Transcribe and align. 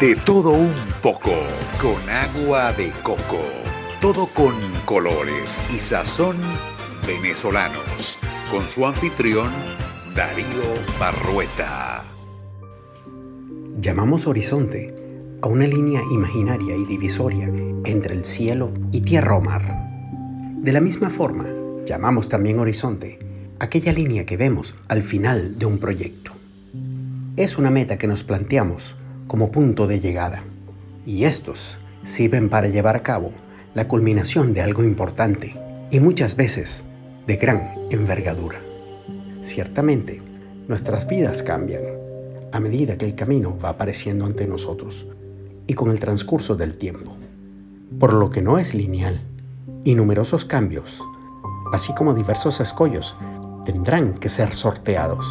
De 0.00 0.16
todo 0.16 0.52
un 0.52 0.72
poco, 1.02 1.34
con 1.78 2.08
agua 2.08 2.72
de 2.72 2.90
coco. 3.02 3.42
Todo 4.00 4.28
con 4.28 4.54
colores 4.86 5.60
y 5.76 5.76
sazón 5.76 6.38
venezolanos. 7.06 8.18
Con 8.50 8.66
su 8.66 8.86
anfitrión, 8.86 9.50
Darío 10.16 10.46
Barrueta. 10.98 12.02
Llamamos 13.78 14.26
horizonte 14.26 14.94
a 15.42 15.48
una 15.48 15.66
línea 15.66 16.00
imaginaria 16.10 16.74
y 16.76 16.86
divisoria 16.86 17.52
entre 17.84 18.14
el 18.14 18.24
cielo 18.24 18.72
y 18.92 19.02
tierra 19.02 19.36
o 19.36 19.42
mar. 19.42 19.62
De 20.62 20.72
la 20.72 20.80
misma 20.80 21.10
forma, 21.10 21.44
llamamos 21.84 22.30
también 22.30 22.58
horizonte 22.58 23.18
aquella 23.58 23.92
línea 23.92 24.24
que 24.24 24.38
vemos 24.38 24.74
al 24.88 25.02
final 25.02 25.58
de 25.58 25.66
un 25.66 25.78
proyecto. 25.78 26.32
Es 27.36 27.58
una 27.58 27.70
meta 27.70 27.98
que 27.98 28.06
nos 28.06 28.24
planteamos 28.24 28.96
como 29.30 29.52
punto 29.52 29.86
de 29.86 30.00
llegada 30.00 30.42
y 31.06 31.22
estos 31.22 31.78
sirven 32.02 32.48
para 32.48 32.66
llevar 32.66 32.96
a 32.96 33.04
cabo 33.04 33.30
la 33.74 33.86
culminación 33.86 34.52
de 34.52 34.60
algo 34.60 34.82
importante 34.82 35.54
y 35.92 36.00
muchas 36.00 36.34
veces 36.34 36.84
de 37.28 37.36
gran 37.36 37.76
envergadura. 37.92 38.58
Ciertamente, 39.40 40.20
nuestras 40.66 41.06
vidas 41.06 41.44
cambian 41.44 41.82
a 42.50 42.58
medida 42.58 42.98
que 42.98 43.06
el 43.06 43.14
camino 43.14 43.56
va 43.56 43.68
apareciendo 43.68 44.26
ante 44.26 44.48
nosotros 44.48 45.06
y 45.68 45.74
con 45.74 45.92
el 45.92 46.00
transcurso 46.00 46.56
del 46.56 46.76
tiempo, 46.76 47.16
por 48.00 48.12
lo 48.12 48.30
que 48.30 48.42
no 48.42 48.58
es 48.58 48.74
lineal 48.74 49.20
y 49.84 49.94
numerosos 49.94 50.44
cambios, 50.44 51.00
así 51.72 51.94
como 51.94 52.14
diversos 52.14 52.58
escollos, 52.58 53.14
tendrán 53.64 54.14
que 54.14 54.28
ser 54.28 54.54
sorteados. 54.54 55.24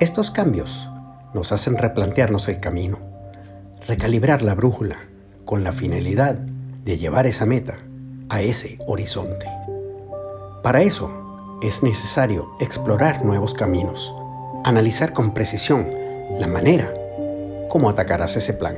Estos 0.00 0.32
cambios 0.32 0.90
nos 1.34 1.52
hacen 1.52 1.76
replantearnos 1.76 2.48
el 2.48 2.60
camino, 2.60 2.98
recalibrar 3.86 4.42
la 4.42 4.54
brújula 4.54 4.96
con 5.44 5.64
la 5.64 5.72
finalidad 5.72 6.38
de 6.84 6.98
llevar 6.98 7.26
esa 7.26 7.46
meta 7.46 7.78
a 8.28 8.40
ese 8.42 8.78
horizonte. 8.86 9.46
Para 10.62 10.82
eso 10.82 11.58
es 11.62 11.82
necesario 11.82 12.50
explorar 12.60 13.24
nuevos 13.24 13.54
caminos, 13.54 14.14
analizar 14.64 15.12
con 15.12 15.34
precisión 15.34 15.88
la 16.38 16.46
manera 16.46 16.92
como 17.68 17.88
atacarás 17.88 18.36
ese 18.36 18.54
plan. 18.54 18.76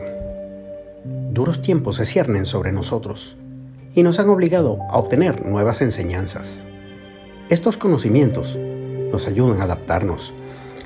Duros 1.32 1.62
tiempos 1.62 1.96
se 1.96 2.06
ciernen 2.06 2.46
sobre 2.46 2.72
nosotros 2.72 3.36
y 3.94 4.02
nos 4.02 4.18
han 4.18 4.28
obligado 4.28 4.78
a 4.90 4.98
obtener 4.98 5.44
nuevas 5.46 5.80
enseñanzas. 5.80 6.66
Estos 7.48 7.76
conocimientos 7.76 8.56
nos 8.56 9.26
ayudan 9.26 9.60
a 9.60 9.64
adaptarnos, 9.64 10.32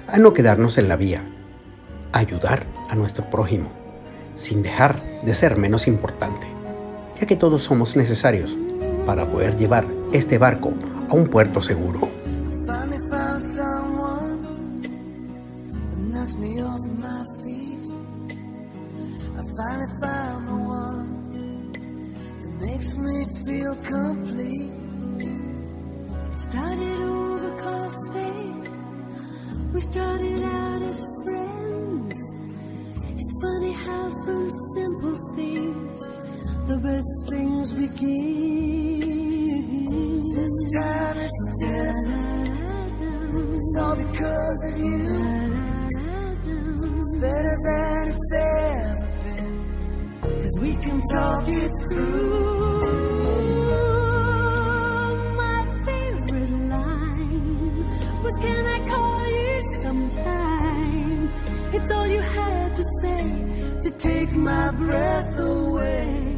a 0.07 0.19
no 0.19 0.33
quedarnos 0.33 0.79
en 0.79 0.89
la 0.89 0.97
vía, 0.97 1.25
ayudar 2.19 2.67
a 2.89 2.95
nuestro 2.95 3.29
prójimo, 3.31 3.71
sin 4.35 4.63
dejar 4.63 5.01
de 5.23 5.35
ser 5.35 5.57
menos 5.57 5.87
importante, 5.87 6.47
ya 7.19 7.27
que 7.27 7.37
todos 7.37 7.63
somos 7.63 7.97
necesarios 7.97 8.57
para 9.07 9.31
poder 9.31 9.57
llevar 9.57 9.87
este 10.13 10.39
barco 10.39 10.73
a 11.09 11.15
un 11.15 11.27
puerto 11.27 11.61
seguro. 11.61 12.09
We 29.75 29.81
started 29.81 30.41
out 30.45 30.83
as 30.83 31.05
friends. 31.25 31.64
How 33.75 34.11
from 34.25 34.51
simple 34.75 35.19
things 35.37 35.99
the 36.67 36.79
best 36.79 37.29
things 37.29 37.73
begin. 37.75 39.11
This 40.35 40.55
time 40.75 41.19
it's 41.19 41.43
different. 41.61 42.55
It's 43.55 43.77
all 43.79 43.97
because 43.97 44.61
of 44.71 44.79
you. 44.79 44.97
It's 46.99 47.13
better 47.21 47.57
than 47.69 48.09
it's 48.09 48.33
ever 48.35 49.09
been. 49.25 49.53
Cause 50.23 50.57
we 50.61 50.73
can 50.77 50.99
talk 51.13 51.49
it 51.49 51.73
through. 51.89 52.65
can 58.41 58.67
I 58.67 58.79
call 58.89 59.27
you 59.39 59.61
sometime? 59.83 61.31
It's 61.73 61.91
all 61.93 62.07
you 62.07 62.21
had 62.21 62.77
to 62.77 62.85
say 63.03 63.64
take 63.99 64.33
my 64.33 64.71
breath 64.73 65.39
away. 65.39 66.34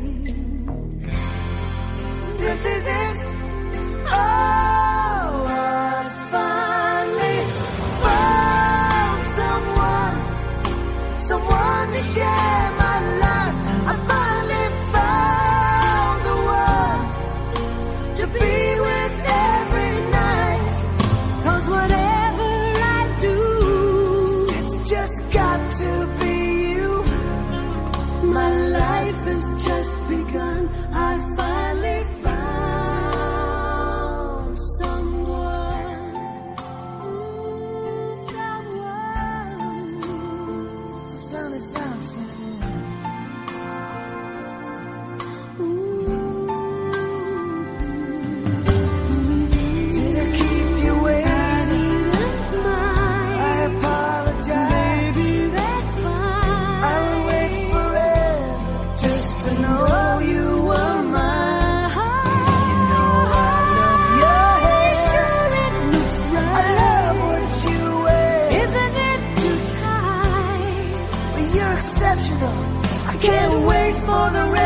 The 74.32 74.48
rest 74.50 74.65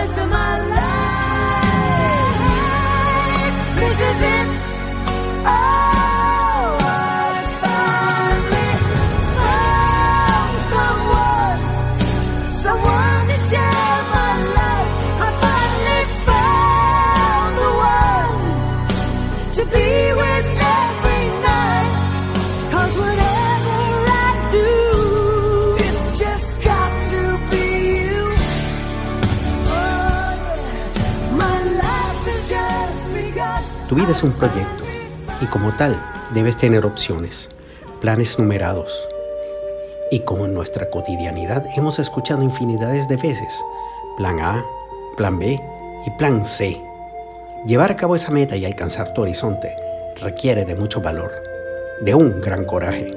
Tu 33.90 33.96
vida 33.96 34.12
es 34.12 34.22
un 34.22 34.30
proyecto 34.30 34.84
y 35.42 35.46
como 35.46 35.72
tal 35.72 36.00
debes 36.32 36.56
tener 36.56 36.86
opciones, 36.86 37.48
planes 38.00 38.38
numerados. 38.38 39.08
Y 40.12 40.20
como 40.20 40.44
en 40.44 40.54
nuestra 40.54 40.90
cotidianidad 40.90 41.66
hemos 41.74 41.98
escuchado 41.98 42.44
infinidades 42.44 43.08
de 43.08 43.16
veces, 43.16 43.60
plan 44.16 44.38
A, 44.38 44.64
plan 45.16 45.40
B 45.40 45.60
y 46.06 46.10
plan 46.18 46.46
C. 46.46 46.80
Llevar 47.66 47.90
a 47.90 47.96
cabo 47.96 48.14
esa 48.14 48.30
meta 48.30 48.56
y 48.56 48.64
alcanzar 48.64 49.12
tu 49.12 49.22
horizonte 49.22 49.74
requiere 50.20 50.64
de 50.64 50.76
mucho 50.76 51.00
valor, 51.00 51.32
de 52.00 52.14
un 52.14 52.40
gran 52.40 52.64
coraje. 52.64 53.10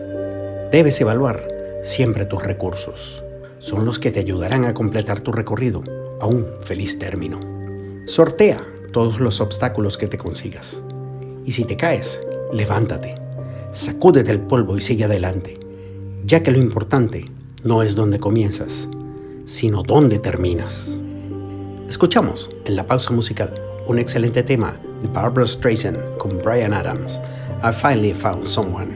Debes 0.72 1.00
evaluar 1.00 1.48
siempre 1.84 2.26
tus 2.26 2.42
recursos. 2.42 3.24
Son 3.60 3.86
los 3.86 4.00
que 4.00 4.10
te 4.10 4.22
ayudarán 4.22 4.66
a 4.66 4.74
completar 4.74 5.20
tu 5.20 5.32
recorrido 5.32 5.84
a 6.20 6.26
un 6.26 6.48
feliz 6.64 6.98
término. 6.98 7.40
Sortea 8.08 8.73
todos 8.94 9.20
los 9.20 9.42
obstáculos 9.42 9.98
que 9.98 10.08
te 10.08 10.18
consigas. 10.18 10.82
Y 11.44 11.52
si 11.52 11.66
te 11.66 11.76
caes, 11.76 12.22
levántate, 12.54 13.16
sacúdete 13.72 14.32
el 14.32 14.40
polvo 14.40 14.78
y 14.78 14.82
sigue 14.82 15.04
adelante, 15.04 15.60
ya 16.26 16.42
que 16.42 16.52
lo 16.52 16.60
importante 16.60 17.26
no 17.66 17.84
es 17.84 17.96
donde 17.96 18.20
comienzas, 18.20 18.88
sino 19.44 19.84
dónde 19.84 20.20
terminas. 20.20 20.98
Escuchamos 21.90 22.50
en 22.64 22.78
la 22.78 22.88
pausa 22.88 23.12
musical 23.12 23.54
un 23.86 24.00
excelente 24.00 24.44
tema 24.44 24.80
de 25.02 25.10
Barbara 25.10 25.46
Streisand 25.46 26.16
con 26.18 26.40
Brian 26.42 26.74
Adams, 26.74 27.20
I 27.62 27.74
Finally 27.74 28.14
Found 28.14 28.46
Someone. 28.46 28.94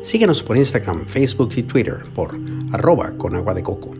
Síguenos 0.00 0.42
por 0.42 0.56
Instagram, 0.56 1.04
Facebook 1.04 1.50
y 1.56 1.64
Twitter 1.64 1.98
por 2.14 2.38
arroba 2.72 3.12
con 3.18 3.34
agua 3.34 3.52
de 3.52 3.62
coco. 3.62 3.90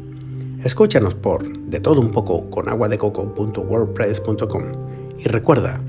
Escúchanos 0.65 1.15
por 1.15 1.47
de 1.59 1.81
todo 1.81 2.01
un 2.01 2.11
poco 2.11 2.49
con 2.49 2.69
agua 2.69 2.89
de 2.89 2.97
coco.wordpress.com 2.97 5.04
y 5.19 5.25
recuerda, 5.25 5.81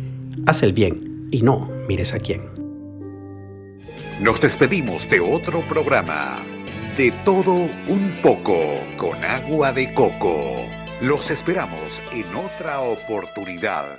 haz 0.45 0.63
el 0.63 0.73
bien 0.73 1.27
y 1.31 1.41
no 1.41 1.69
mires 1.87 2.13
a 2.13 2.19
quién. 2.19 2.55
Nos 4.19 4.39
despedimos 4.39 5.09
de 5.09 5.19
otro 5.19 5.61
programa. 5.61 6.37
De 6.95 7.11
todo 7.25 7.53
un 7.53 8.15
poco 8.23 8.57
con 8.95 9.21
agua 9.25 9.73
de 9.73 9.93
coco. 9.93 10.55
Los 11.01 11.29
esperamos 11.29 12.01
en 12.13 12.23
otra 12.33 12.79
oportunidad. 12.79 13.97